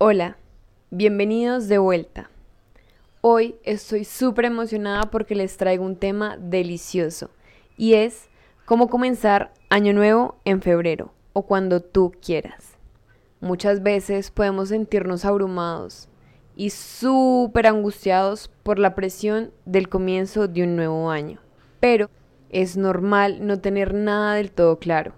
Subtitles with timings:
[0.00, 0.36] Hola,
[0.92, 2.30] bienvenidos de vuelta.
[3.20, 7.30] Hoy estoy súper emocionada porque les traigo un tema delicioso
[7.76, 8.28] y es
[8.64, 12.76] cómo comenzar año nuevo en febrero o cuando tú quieras.
[13.40, 16.08] Muchas veces podemos sentirnos abrumados
[16.54, 21.40] y súper angustiados por la presión del comienzo de un nuevo año,
[21.80, 22.08] pero
[22.50, 25.12] es normal no tener nada del todo claro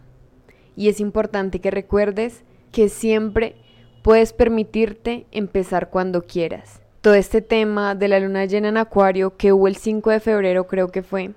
[0.74, 3.56] y es importante que recuerdes que siempre
[4.02, 6.80] puedes permitirte empezar cuando quieras.
[7.00, 10.66] Todo este tema de la luna llena en Acuario que hubo el 5 de febrero
[10.66, 11.30] creo que fue,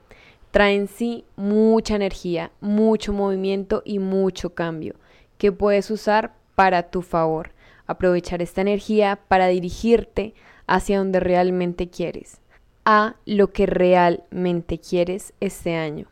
[0.51, 4.95] trae en sí mucha energía, mucho movimiento y mucho cambio
[5.37, 7.51] que puedes usar para tu favor.
[7.85, 10.33] Aprovechar esta energía para dirigirte
[10.67, 12.39] hacia donde realmente quieres,
[12.85, 16.07] a lo que realmente quieres este año.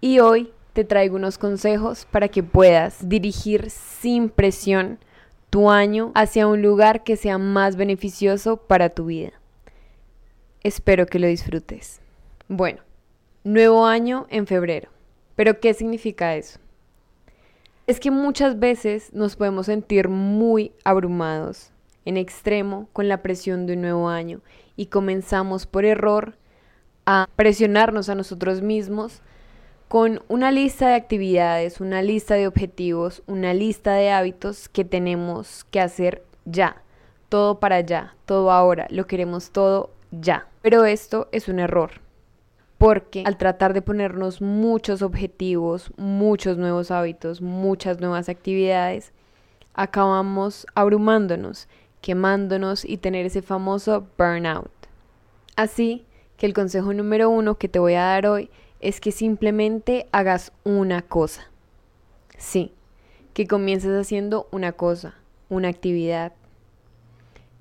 [0.00, 5.00] Y hoy te traigo unos consejos para que puedas dirigir sin presión
[5.50, 9.32] tu año hacia un lugar que sea más beneficioso para tu vida.
[10.62, 12.00] Espero que lo disfrutes.
[12.48, 12.82] Bueno,
[13.44, 14.88] nuevo año en febrero.
[15.34, 16.60] ¿Pero qué significa eso?
[17.86, 21.72] Es que muchas veces nos podemos sentir muy abrumados,
[22.04, 24.40] en extremo, con la presión de un nuevo año
[24.76, 26.36] y comenzamos por error
[27.06, 29.22] a presionarnos a nosotros mismos
[29.90, 35.64] con una lista de actividades, una lista de objetivos, una lista de hábitos que tenemos
[35.72, 36.80] que hacer ya.
[37.28, 40.46] Todo para ya, todo ahora, lo queremos todo ya.
[40.62, 41.90] Pero esto es un error,
[42.78, 49.12] porque al tratar de ponernos muchos objetivos, muchos nuevos hábitos, muchas nuevas actividades,
[49.74, 51.66] acabamos abrumándonos,
[52.00, 54.70] quemándonos y tener ese famoso burnout.
[55.56, 60.06] Así que el consejo número uno que te voy a dar hoy es que simplemente
[60.12, 61.50] hagas una cosa.
[62.38, 62.72] Sí,
[63.34, 65.14] que comiences haciendo una cosa,
[65.48, 66.32] una actividad.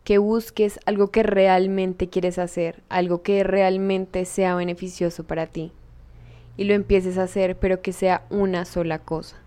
[0.03, 5.71] Que busques algo que realmente quieres hacer, algo que realmente sea beneficioso para ti.
[6.57, 9.37] Y lo empieces a hacer, pero que sea una sola cosa.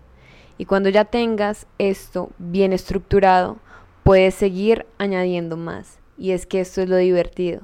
[0.57, 3.57] Y cuando ya tengas esto bien estructurado,
[4.03, 5.99] puedes seguir añadiendo más.
[6.17, 7.61] Y es que esto es lo divertido.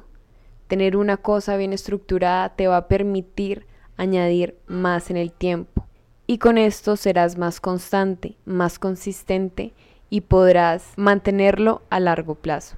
[0.67, 3.65] Tener una cosa bien estructurada te va a permitir
[3.99, 5.85] añadir más en el tiempo.
[6.25, 9.73] Y con esto serás más constante, más consistente
[10.09, 12.77] y podrás mantenerlo a largo plazo.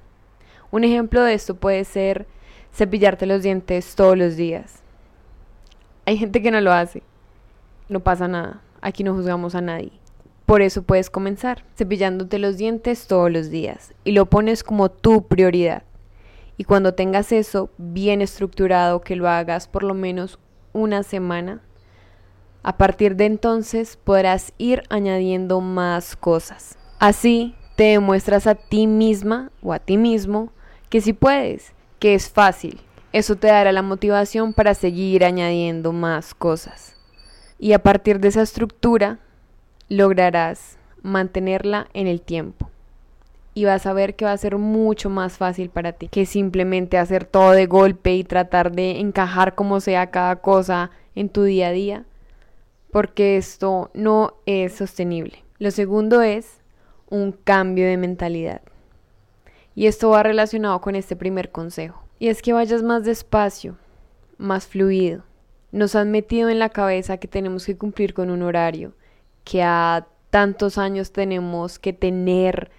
[0.70, 2.26] Un ejemplo de esto puede ser
[2.74, 4.82] cepillarte los dientes todos los días.
[6.06, 7.02] Hay gente que no lo hace.
[7.88, 8.60] No pasa nada.
[8.80, 9.92] Aquí no juzgamos a nadie.
[10.44, 15.28] Por eso puedes comenzar cepillándote los dientes todos los días y lo pones como tu
[15.28, 15.84] prioridad.
[16.56, 20.38] Y cuando tengas eso bien estructurado, que lo hagas por lo menos
[20.72, 21.60] una semana,
[22.62, 26.78] a partir de entonces podrás ir añadiendo más cosas.
[26.98, 30.52] Así te demuestras a ti misma o a ti mismo
[30.88, 32.80] que si puedes, que es fácil.
[33.12, 36.96] Eso te dará la motivación para seguir añadiendo más cosas.
[37.58, 39.18] Y a partir de esa estructura
[39.88, 42.71] lograrás mantenerla en el tiempo.
[43.54, 46.96] Y vas a ver que va a ser mucho más fácil para ti que simplemente
[46.96, 51.68] hacer todo de golpe y tratar de encajar como sea cada cosa en tu día
[51.68, 52.04] a día,
[52.90, 55.44] porque esto no es sostenible.
[55.58, 56.62] Lo segundo es
[57.10, 58.62] un cambio de mentalidad.
[59.74, 62.02] Y esto va relacionado con este primer consejo.
[62.18, 63.76] Y es que vayas más despacio,
[64.38, 65.24] más fluido.
[65.72, 68.92] Nos han metido en la cabeza que tenemos que cumplir con un horario,
[69.44, 72.70] que a tantos años tenemos que tener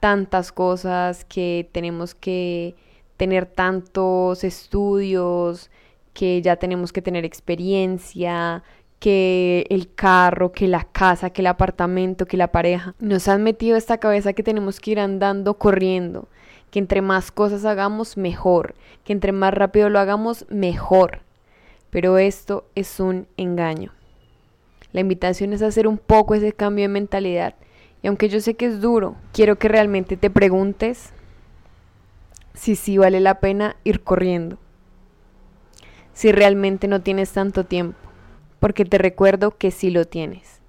[0.00, 2.74] tantas cosas, que tenemos que
[3.16, 5.70] tener tantos estudios,
[6.14, 8.62] que ya tenemos que tener experiencia,
[8.98, 12.94] que el carro, que la casa, que el apartamento, que la pareja.
[12.98, 16.28] Nos han metido esta cabeza que tenemos que ir andando corriendo,
[16.70, 21.20] que entre más cosas hagamos, mejor, que entre más rápido lo hagamos, mejor.
[21.90, 23.92] Pero esto es un engaño.
[24.92, 27.54] La invitación es hacer un poco ese cambio de mentalidad.
[28.02, 31.12] Y aunque yo sé que es duro, quiero que realmente te preguntes
[32.54, 34.58] si sí vale la pena ir corriendo.
[36.12, 37.98] Si realmente no tienes tanto tiempo.
[38.60, 40.60] Porque te recuerdo que sí lo tienes.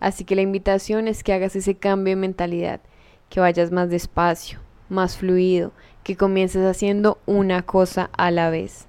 [0.00, 2.80] Así que la invitación es que hagas ese cambio de mentalidad,
[3.28, 4.58] que vayas más despacio,
[4.88, 5.72] más fluido,
[6.02, 8.86] que comiences haciendo una cosa a la vez.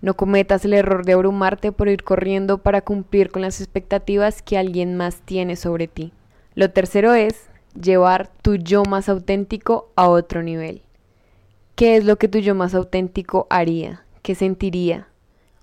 [0.00, 4.58] No cometas el error de abrumarte por ir corriendo para cumplir con las expectativas que
[4.58, 6.12] alguien más tiene sobre ti.
[6.54, 7.48] Lo tercero es
[7.80, 10.82] llevar tu yo más auténtico a otro nivel.
[11.74, 14.04] ¿Qué es lo que tu yo más auténtico haría?
[14.22, 15.08] ¿Qué sentiría?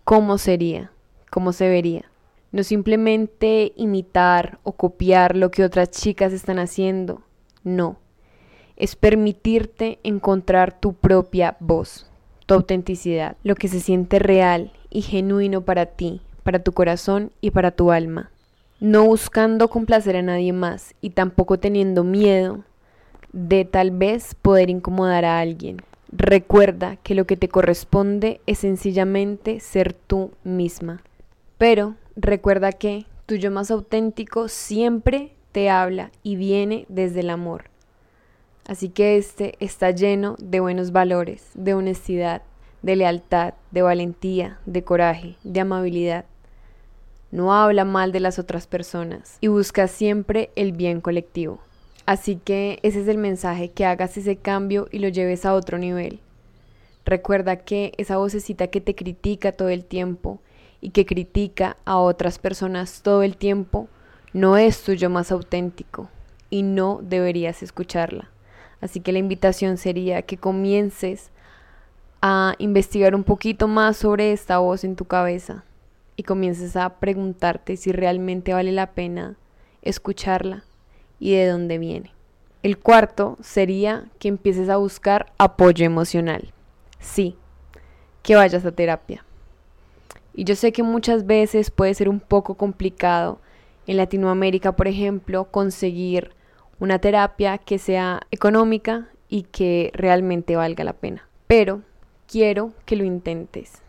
[0.04, 0.92] ¿Cómo sería?
[1.30, 2.12] ¿Cómo se vería?
[2.52, 7.22] No simplemente imitar o copiar lo que otras chicas están haciendo.
[7.64, 7.98] No.
[8.76, 12.08] es permitirte encontrar tu propia voz,
[12.48, 17.52] tu autenticidad, lo que se siente real y genuino para ti, para tu corazón y
[17.52, 18.32] para tu alma.
[18.82, 22.64] No buscando complacer a nadie más y tampoco teniendo miedo
[23.32, 25.84] de tal vez poder incomodar a alguien.
[26.12, 31.04] Recuerda que lo que te corresponde es sencillamente ser tú misma.
[31.60, 37.66] Pero recuerda que tu yo más auténtico siempre te habla y viene desde el amor.
[38.68, 42.42] Así que este está lleno de buenos valores, de honestidad,
[42.82, 46.26] de lealtad, de valentía, de coraje, de amabilidad.
[47.32, 51.60] No habla mal de las otras personas y busca siempre el bien colectivo.
[52.06, 55.78] Así que ese es el mensaje, que hagas ese cambio y lo lleves a otro
[55.78, 56.20] nivel.
[57.06, 60.42] Recuerda que esa vocecita que te critica todo el tiempo
[60.82, 63.88] y que critica a otras personas todo el tiempo
[64.34, 66.10] no es tuyo más auténtico
[66.50, 68.30] y no deberías escucharla.
[68.82, 71.30] Así que la invitación sería que comiences
[72.22, 75.64] a investigar un poquito más sobre esta voz en tu cabeza
[76.16, 79.38] y comiences a preguntarte si realmente vale la pena
[79.82, 80.64] escucharla
[81.20, 82.14] y de dónde viene.
[82.64, 86.54] El cuarto sería que empieces a buscar apoyo emocional.
[87.00, 87.36] Sí,
[88.22, 89.26] que vayas a terapia.
[90.34, 93.40] Y yo sé que muchas veces puede ser un poco complicado
[93.88, 96.32] en Latinoamérica, por ejemplo, conseguir
[96.80, 101.28] una terapia que sea económica y que realmente valga la pena.
[101.48, 101.82] Pero
[102.28, 103.81] quiero que lo intentes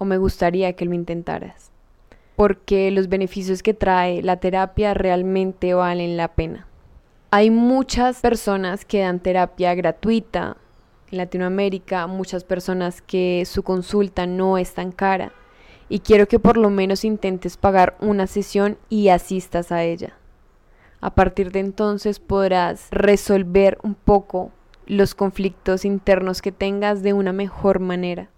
[0.00, 1.70] o me gustaría que lo intentaras
[2.40, 6.66] porque los beneficios que trae la terapia realmente valen la pena.
[7.30, 10.56] Hay muchas personas que dan terapia gratuita
[11.10, 15.32] en Latinoamérica, muchas personas que su consulta no es tan cara
[15.90, 20.14] y quiero que por lo menos intentes pagar una sesión y asistas a ella.
[21.02, 24.50] A partir de entonces podrás resolver un poco
[24.86, 28.30] los conflictos internos que tengas de una mejor manera.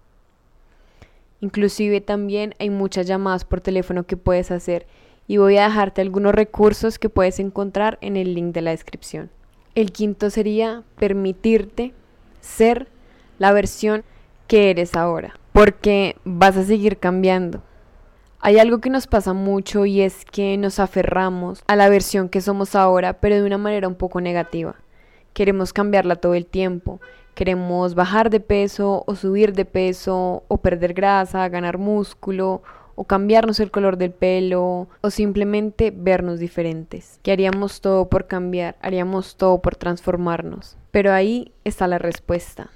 [1.43, 4.87] Inclusive también hay muchas llamadas por teléfono que puedes hacer
[5.27, 9.29] y voy a dejarte algunos recursos que puedes encontrar en el link de la descripción.
[9.75, 11.91] El quinto sería permitirte
[12.39, 12.87] ser
[13.39, 14.05] la versión
[14.47, 17.61] que eres ahora porque vas a seguir cambiando.
[18.39, 22.39] Hay algo que nos pasa mucho y es que nos aferramos a la versión que
[22.39, 24.75] somos ahora, pero de una manera un poco negativa.
[25.33, 27.01] Queremos cambiarla todo el tiempo.
[27.35, 32.61] Queremos bajar de peso o subir de peso o perder grasa, ganar músculo
[32.95, 37.19] o cambiarnos el color del pelo o simplemente vernos diferentes.
[37.23, 40.77] Que haríamos todo por cambiar, haríamos todo por transformarnos.
[40.91, 42.69] Pero ahí está la respuesta.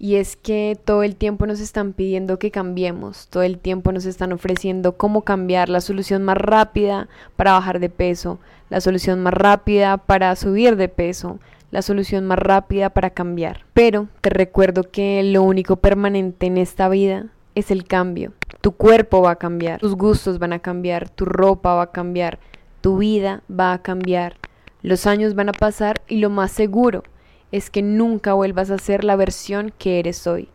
[0.00, 4.04] Y es que todo el tiempo nos están pidiendo que cambiemos, todo el tiempo nos
[4.04, 8.38] están ofreciendo cómo cambiar, la solución más rápida para bajar de peso,
[8.70, 13.66] la solución más rápida para subir de peso, la solución más rápida para cambiar.
[13.74, 18.32] Pero te recuerdo que lo único permanente en esta vida es el cambio.
[18.60, 22.38] Tu cuerpo va a cambiar, tus gustos van a cambiar, tu ropa va a cambiar,
[22.80, 24.36] tu vida va a cambiar.
[24.82, 27.02] Los años van a pasar y lo más seguro
[27.50, 30.48] es que nunca vuelvas a ser la versión que eres hoy.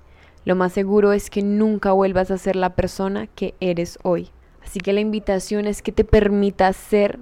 [0.46, 4.30] Lo más seguro es que nunca vuelvas a ser la persona que eres hoy.
[4.64, 7.20] Así que la invitación es que te permitas ser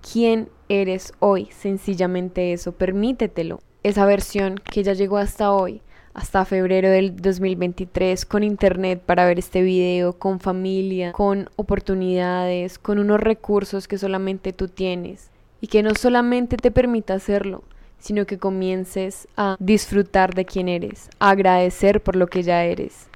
[0.00, 1.48] quien eres hoy.
[1.50, 3.60] Sencillamente eso, permítetelo.
[3.82, 5.82] Esa versión que ya llegó hasta hoy,
[6.14, 12.98] hasta febrero del 2023, con internet para ver este video, con familia, con oportunidades, con
[12.98, 15.30] unos recursos que solamente tú tienes.
[15.60, 17.64] Y que no solamente te permita hacerlo,
[17.98, 23.08] sino que comiences a disfrutar de quién eres, a agradecer por lo que ya eres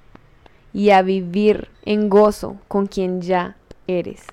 [0.72, 3.56] y a vivir en gozo con quien ya
[3.86, 4.26] eres.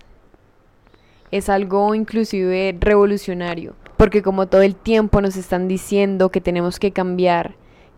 [1.36, 6.92] Es algo inclusive revolucionario, porque como todo el tiempo nos están diciendo que tenemos que
[6.92, 7.56] cambiar,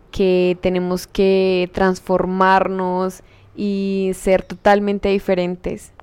[0.09, 3.21] que tenemos que transformarnos
[3.55, 5.93] y ser totalmente diferentes,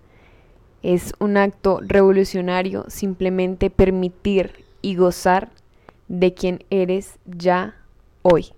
[0.85, 5.50] es un acto revolucionario simplemente permitir y gozar
[6.07, 7.75] de quien eres ya
[8.23, 8.53] hoy.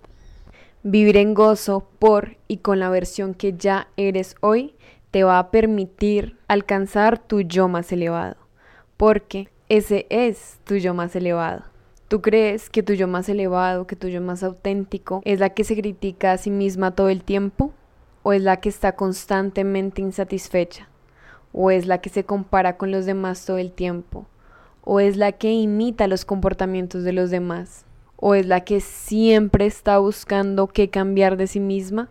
[0.83, 4.75] Vivir en gozo por y con la versión que ya eres hoy
[5.09, 8.37] te va a permitir alcanzar tu yo más elevado,
[8.97, 11.63] porque ese es tu yo más elevado.
[12.07, 15.63] ¿Tú crees que tu yo más elevado, que tu yo más auténtico es la que
[15.63, 17.71] se critica a sí misma todo el tiempo?
[18.23, 20.89] ¿O es la que está constantemente insatisfecha?
[21.53, 24.25] ¿O es la que se compara con los demás todo el tiempo?
[24.89, 27.83] o es la que imita los comportamientos de los demás,
[28.15, 32.07] o es la que siempre está buscando qué cambiar de sí misma.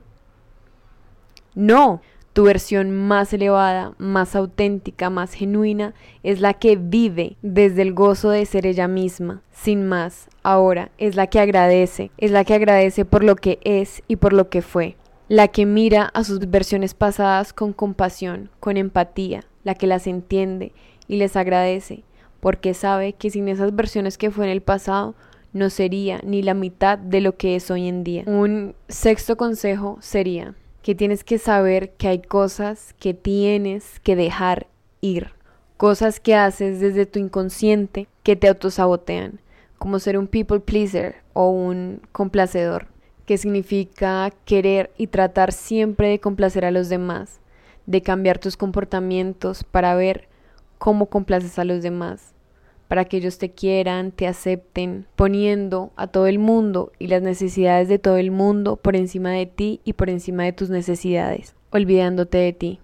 [1.54, 2.02] No,
[2.36, 8.28] Tu versión más elevada, más auténtica, más genuina es la que vive desde el gozo
[8.28, 10.28] de ser ella misma, sin más.
[10.42, 14.34] Ahora es la que agradece, es la que agradece por lo que es y por
[14.34, 14.96] lo que fue.
[15.30, 20.74] La que mira a sus versiones pasadas con compasión, con empatía, la que las entiende
[21.08, 22.04] y les agradece,
[22.40, 25.14] porque sabe que sin esas versiones que fue en el pasado
[25.54, 28.24] no sería ni la mitad de lo que es hoy en día.
[28.26, 30.54] Un sexto consejo sería
[30.86, 34.68] que tienes que saber que hay cosas que tienes que dejar
[35.00, 35.32] ir,
[35.76, 39.40] cosas que haces desde tu inconsciente que te autosabotean,
[39.78, 42.86] como ser un people pleaser o un complacedor,
[43.24, 47.40] que significa querer y tratar siempre de complacer a los demás,
[47.86, 50.28] de cambiar tus comportamientos para ver
[50.78, 52.35] cómo complaces a los demás
[52.88, 57.88] para que ellos te quieran, te acepten, poniendo a todo el mundo y las necesidades
[57.88, 62.38] de todo el mundo por encima de ti y por encima de tus necesidades, olvidándote
[62.38, 62.80] de ti.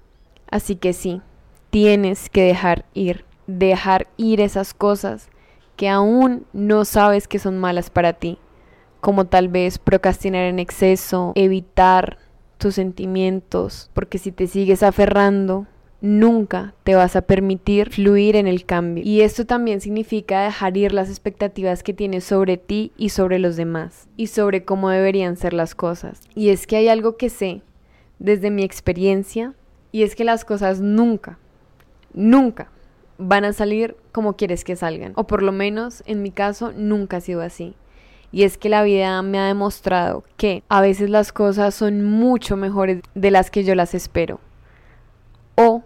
[0.51, 1.23] Así que sí,
[1.71, 5.29] tienes que dejar ir, dejar ir esas cosas
[5.77, 8.39] que aún no sabes que son malas para ti,
[9.01, 12.19] como tal vez procrastinar en exceso, evitar
[12.59, 15.67] tus sentimientos, porque si te sigues aferrando
[16.03, 19.05] nunca te vas a permitir fluir en el cambio.
[19.07, 23.57] Y esto también significa dejar ir las expectativas que tienes sobre ti y sobre los
[23.57, 26.21] demás y sobre cómo deberían ser las cosas.
[26.35, 27.63] Y es que hay algo que sé
[28.19, 29.55] desde mi experiencia
[29.93, 31.39] y es que las cosas nunca,
[32.13, 32.71] nunca
[33.17, 35.13] van a salir como quieres que salgan.
[35.15, 37.75] O por lo menos en mi caso nunca ha sido así.
[38.33, 42.57] Y es que la vida me ha demostrado que a veces las cosas son mucho
[42.57, 44.41] mejores de las que yo las espero.
[45.55, 45.83] O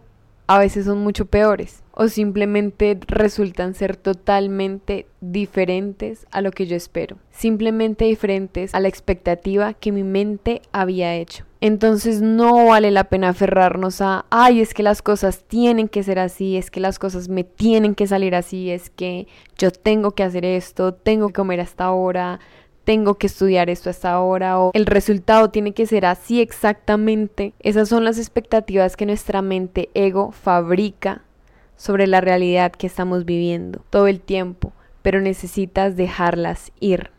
[0.46, 6.76] a veces son mucho peores o simplemente resultan ser totalmente diferentes a lo que yo
[6.76, 11.44] espero, simplemente diferentes a la expectativa que mi mente había hecho.
[11.62, 16.18] Entonces no vale la pena aferrarnos a, ay, es que las cosas tienen que ser
[16.18, 19.26] así, es que las cosas me tienen que salir así, es que
[19.56, 22.40] yo tengo que hacer esto, tengo que comer hasta ahora,
[22.86, 27.52] tengo que estudiar esto hasta ahora o el resultado tiene que ser así exactamente.
[27.58, 31.22] Esas son las expectativas que nuestra mente ego fabrica
[31.76, 37.10] sobre la realidad que estamos viviendo todo el tiempo, pero necesitas dejarlas ir.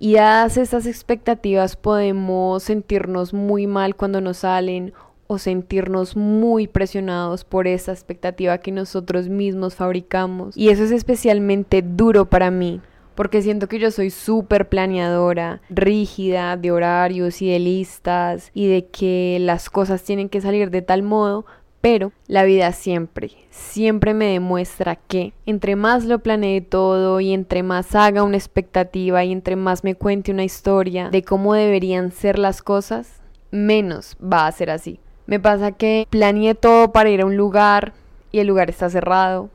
[0.00, 4.92] Y dadas esas expectativas podemos sentirnos muy mal cuando nos salen
[5.28, 10.56] o sentirnos muy presionados por esa expectativa que nosotros mismos fabricamos.
[10.56, 12.80] Y eso es especialmente duro para mí,
[13.14, 18.86] porque siento que yo soy súper planeadora, rígida de horarios y de listas y de
[18.86, 21.44] que las cosas tienen que salir de tal modo,
[21.80, 27.62] pero la vida siempre, siempre me demuestra que entre más lo planee todo y entre
[27.62, 32.38] más haga una expectativa y entre más me cuente una historia de cómo deberían ser
[32.38, 35.00] las cosas, menos va a ser así.
[35.26, 37.92] Me pasa que planeé todo para ir a un lugar
[38.30, 39.50] y el lugar está cerrado.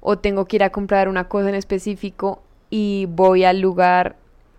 [0.00, 4.16] O tengo que ir a comprar una cosa en específico y voy al lugar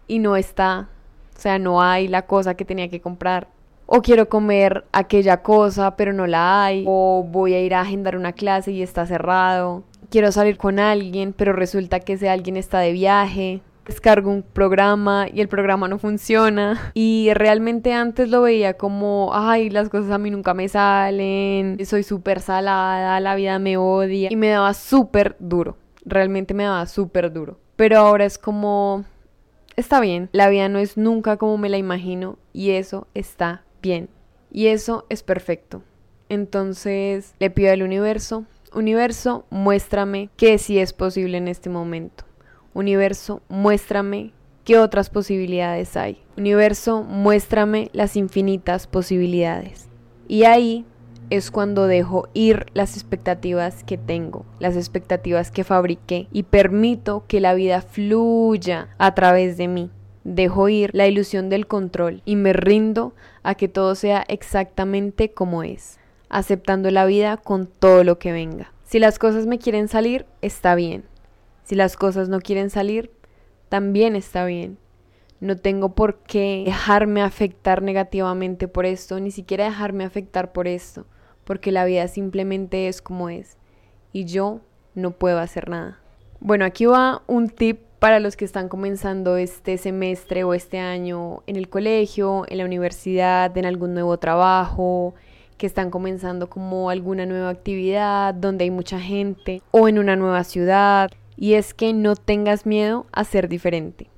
[0.07, 0.89] y no está,
[1.35, 3.47] o sea, no hay la cosa que tenía que comprar.
[3.93, 6.85] O quiero comer aquella cosa, pero no la hay.
[6.87, 9.83] O voy a ir a agendar una clase y está cerrado.
[10.09, 13.61] Quiero salir con alguien, pero resulta que ese alguien está de viaje.
[13.85, 16.91] Descargo un programa y el programa no funciona.
[16.93, 21.77] Y realmente antes lo veía como, ay, las cosas a mí nunca me salen.
[21.85, 24.29] Soy súper salada, la vida me odia.
[24.31, 25.75] Y me daba súper duro.
[26.05, 27.57] Realmente me daba súper duro.
[27.81, 29.05] Pero ahora es como,
[29.75, 34.07] está bien, la vida no es nunca como me la imagino y eso está bien.
[34.51, 35.81] Y eso es perfecto.
[36.29, 42.23] Entonces le pido al universo, universo, muéstrame que sí es posible en este momento.
[42.75, 44.31] Universo, muéstrame
[44.63, 46.21] qué otras posibilidades hay.
[46.37, 49.89] Universo, muéstrame las infinitas posibilidades.
[50.27, 50.85] Y ahí
[51.31, 57.39] es cuando dejo ir las expectativas que tengo, las expectativas que fabriqué y permito que
[57.39, 59.89] la vida fluya a través de mí.
[60.25, 65.63] Dejo ir la ilusión del control y me rindo a que todo sea exactamente como
[65.63, 68.73] es, aceptando la vida con todo lo que venga.
[68.83, 71.05] Si las cosas me quieren salir, está bien.
[71.63, 73.09] Si las cosas no quieren salir,
[73.69, 74.77] también está bien.
[75.39, 81.05] No tengo por qué dejarme afectar negativamente por esto, ni siquiera dejarme afectar por esto
[81.43, 83.57] porque la vida simplemente es como es
[84.13, 84.61] y yo
[84.95, 85.99] no puedo hacer nada.
[86.39, 91.43] Bueno, aquí va un tip para los que están comenzando este semestre o este año
[91.45, 95.13] en el colegio, en la universidad, en algún nuevo trabajo,
[95.57, 100.43] que están comenzando como alguna nueva actividad donde hay mucha gente o en una nueva
[100.43, 101.11] ciudad.
[101.37, 104.09] Y es que no tengas miedo a ser diferente.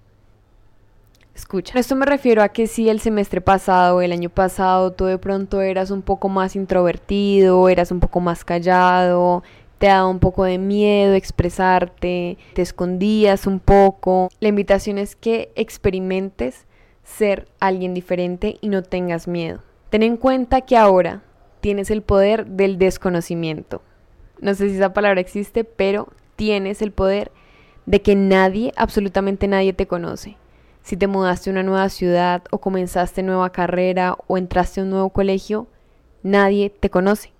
[1.35, 1.79] Escucha.
[1.79, 5.61] Esto me refiero a que si el semestre pasado, el año pasado, tú de pronto
[5.61, 9.41] eras un poco más introvertido, eras un poco más callado,
[9.79, 14.29] te daba un poco de miedo expresarte, te escondías un poco.
[14.39, 16.67] La invitación es que experimentes
[17.03, 19.61] ser alguien diferente y no tengas miedo.
[19.89, 21.23] Ten en cuenta que ahora
[21.61, 23.81] tienes el poder del desconocimiento.
[24.39, 27.31] No sé si esa palabra existe, pero tienes el poder
[27.87, 30.37] de que nadie, absolutamente nadie te conoce
[30.83, 34.89] si te mudaste a una nueva ciudad o comenzaste nueva carrera o entraste a un
[34.89, 35.67] nuevo colegio,
[36.23, 37.31] nadie te conoce.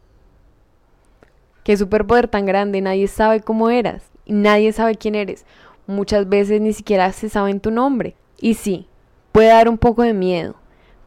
[1.64, 5.46] Qué superpoder tan grande, nadie sabe cómo eras y nadie sabe quién eres.
[5.88, 8.16] Muchas veces ni siquiera se sabe tu nombre.
[8.40, 8.88] Y sí,
[9.34, 10.56] puede dar un poco de miedo,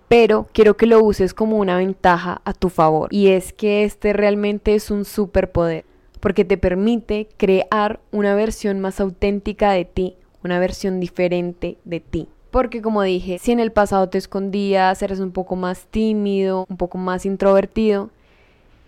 [0.08, 3.12] pero quiero que lo uses como una ventaja a tu favor.
[3.12, 5.84] Y es que este realmente es un superpoder,
[6.20, 10.16] porque te permite crear una versión más auténtica de ti,
[10.46, 12.28] una versión diferente de ti.
[12.50, 16.78] Porque como dije, si en el pasado te escondías, eres un poco más tímido, un
[16.78, 18.08] poco más introvertido,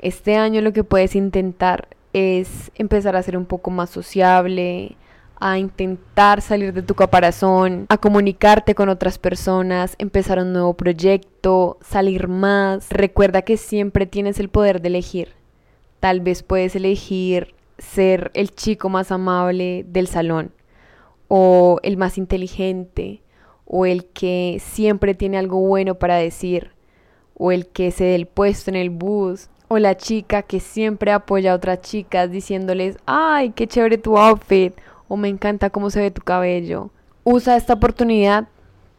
[0.00, 4.96] este año lo que puedes intentar es empezar a ser un poco más sociable,
[5.40, 11.78] a intentar salir de tu caparazón, a comunicarte con otras personas, empezar un nuevo proyecto,
[11.80, 12.88] salir más.
[12.90, 15.34] Recuerda que siempre tienes el poder de elegir.
[16.00, 20.52] Tal vez puedes elegir ser el chico más amable del salón
[21.28, 23.22] o el más inteligente,
[23.64, 26.72] o el que siempre tiene algo bueno para decir,
[27.34, 31.12] o el que se dé el puesto en el bus, o la chica que siempre
[31.12, 34.74] apoya a otras chicas diciéndoles, ay, qué chévere tu outfit,
[35.06, 36.90] o me encanta cómo se ve tu cabello.
[37.24, 38.48] Usa esta oportunidad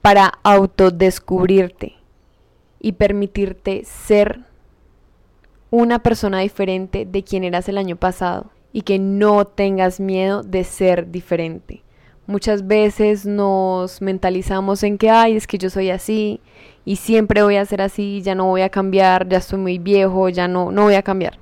[0.01, 1.95] para autodescubrirte
[2.79, 4.41] y permitirte ser
[5.71, 10.63] una persona diferente de quien eras el año pasado y que no tengas miedo de
[10.63, 11.83] ser diferente.
[12.29, 16.41] Muchas veces nos mentalizamos en que, ay, es que yo soy así
[16.85, 20.29] y siempre voy a ser así, ya no voy a cambiar, ya estoy muy viejo,
[20.29, 21.39] ya no, no voy a cambiar.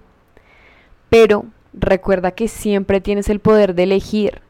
[1.10, 4.42] Pero recuerda que siempre tienes el poder de elegir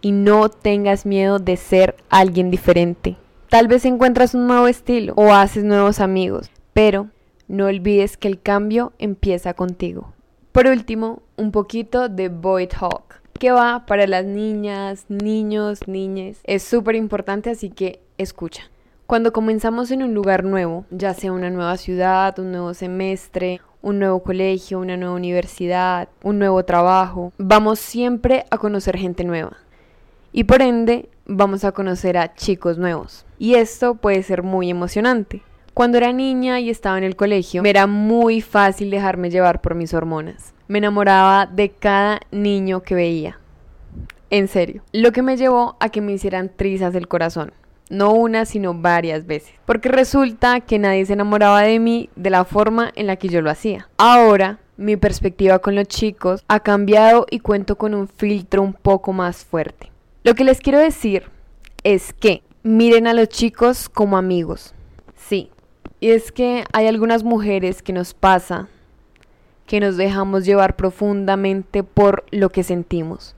[0.00, 3.16] y no tengas miedo de ser alguien diferente.
[3.48, 7.08] Tal vez encuentras un nuevo estilo o haces nuevos amigos, pero
[7.48, 10.12] no olvides que el cambio empieza contigo.
[10.52, 16.40] Por último, un poquito de Void Hawk que va para las niñas, niños, niñes.
[16.44, 18.70] Es súper importante, así que escucha.
[19.06, 23.98] Cuando comenzamos en un lugar nuevo, ya sea una nueva ciudad, un nuevo semestre, un
[23.98, 29.56] nuevo colegio, una nueva universidad, un nuevo trabajo, vamos siempre a conocer gente nueva.
[30.32, 33.26] Y por ende, vamos a conocer a chicos nuevos.
[33.38, 35.42] Y esto puede ser muy emocionante.
[35.74, 39.74] Cuando era niña y estaba en el colegio, me era muy fácil dejarme llevar por
[39.74, 40.52] mis hormonas.
[40.68, 43.38] Me enamoraba de cada niño que veía.
[44.28, 44.82] En serio.
[44.92, 47.54] Lo que me llevó a que me hicieran trizas del corazón.
[47.88, 49.54] No una, sino varias veces.
[49.64, 53.40] Porque resulta que nadie se enamoraba de mí de la forma en la que yo
[53.40, 53.88] lo hacía.
[53.96, 59.14] Ahora, mi perspectiva con los chicos ha cambiado y cuento con un filtro un poco
[59.14, 59.90] más fuerte.
[60.22, 61.24] Lo que les quiero decir
[61.82, 64.74] es que miren a los chicos como amigos.
[66.02, 68.66] Y es que hay algunas mujeres que nos pasa
[69.66, 73.36] que nos dejamos llevar profundamente por lo que sentimos,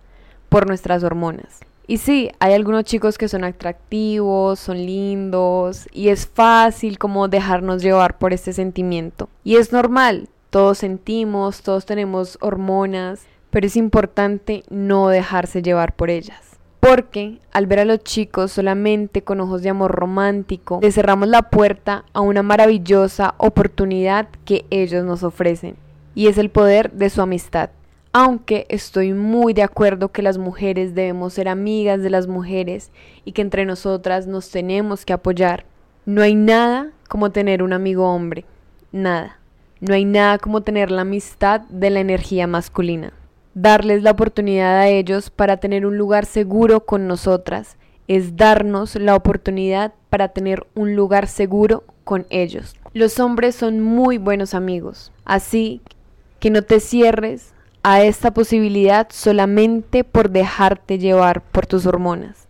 [0.48, 1.60] por nuestras hormonas.
[1.86, 7.82] Y sí, hay algunos chicos que son atractivos, son lindos y es fácil como dejarnos
[7.82, 9.28] llevar por este sentimiento.
[9.44, 16.08] Y es normal, todos sentimos, todos tenemos hormonas, pero es importante no dejarse llevar por
[16.08, 16.53] ellas.
[16.84, 21.48] Porque al ver a los chicos solamente con ojos de amor romántico, le cerramos la
[21.48, 25.76] puerta a una maravillosa oportunidad que ellos nos ofrecen
[26.14, 27.70] y es el poder de su amistad.
[28.12, 32.92] Aunque estoy muy de acuerdo que las mujeres debemos ser amigas de las mujeres
[33.24, 35.64] y que entre nosotras nos tenemos que apoyar,
[36.04, 38.44] no hay nada como tener un amigo hombre.
[38.92, 39.38] Nada.
[39.80, 43.14] No hay nada como tener la amistad de la energía masculina.
[43.54, 47.76] Darles la oportunidad a ellos para tener un lugar seguro con nosotras
[48.08, 52.74] es darnos la oportunidad para tener un lugar seguro con ellos.
[52.94, 55.82] Los hombres son muy buenos amigos, así
[56.40, 62.48] que no te cierres a esta posibilidad solamente por dejarte llevar por tus hormonas,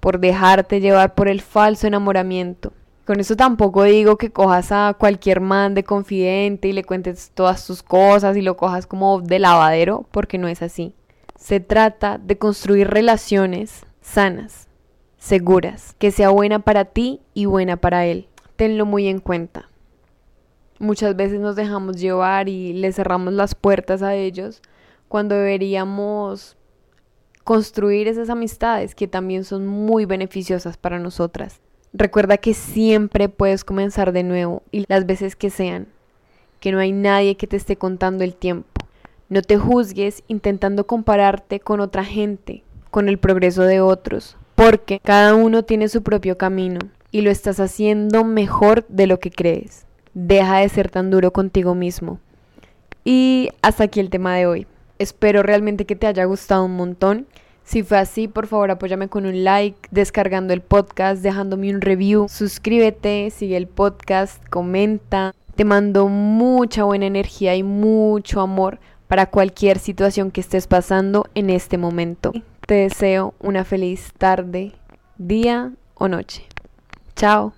[0.00, 2.72] por dejarte llevar por el falso enamoramiento.
[3.06, 7.64] Con eso tampoco digo que cojas a cualquier man de confidente y le cuentes todas
[7.64, 10.92] tus cosas y lo cojas como de lavadero, porque no es así.
[11.38, 14.66] Se trata de construir relaciones sanas,
[15.18, 18.26] seguras, que sea buena para ti y buena para él.
[18.56, 19.70] Tenlo muy en cuenta.
[20.80, 24.62] Muchas veces nos dejamos llevar y le cerramos las puertas a ellos
[25.06, 26.56] cuando deberíamos
[27.44, 31.60] construir esas amistades que también son muy beneficiosas para nosotras.
[31.98, 35.86] Recuerda que siempre puedes comenzar de nuevo y las veces que sean,
[36.60, 38.68] que no hay nadie que te esté contando el tiempo.
[39.30, 45.34] No te juzgues intentando compararte con otra gente, con el progreso de otros, porque cada
[45.34, 46.80] uno tiene su propio camino
[47.12, 49.86] y lo estás haciendo mejor de lo que crees.
[50.12, 52.20] Deja de ser tan duro contigo mismo.
[53.04, 54.66] Y hasta aquí el tema de hoy.
[54.98, 57.26] Espero realmente que te haya gustado un montón.
[57.66, 62.28] Si fue así, por favor apóyame con un like, descargando el podcast, dejándome un review,
[62.28, 65.34] suscríbete, sigue el podcast, comenta.
[65.56, 71.50] Te mando mucha buena energía y mucho amor para cualquier situación que estés pasando en
[71.50, 72.32] este momento.
[72.68, 74.72] Te deseo una feliz tarde,
[75.18, 76.46] día o noche.
[77.16, 77.52] Chao.